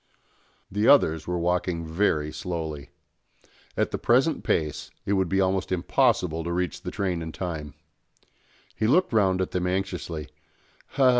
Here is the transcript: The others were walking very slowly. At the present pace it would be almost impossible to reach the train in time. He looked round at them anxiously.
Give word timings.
The 0.71 0.87
others 0.87 1.27
were 1.27 1.37
walking 1.37 1.85
very 1.85 2.31
slowly. 2.31 2.89
At 3.77 3.91
the 3.91 3.99
present 3.99 4.43
pace 4.43 4.89
it 5.05 5.13
would 5.13 5.29
be 5.29 5.39
almost 5.39 5.71
impossible 5.71 6.43
to 6.43 6.51
reach 6.51 6.81
the 6.81 6.89
train 6.89 7.21
in 7.21 7.31
time. 7.31 7.75
He 8.75 8.87
looked 8.87 9.13
round 9.13 9.41
at 9.41 9.51
them 9.51 9.67
anxiously. 9.67 10.29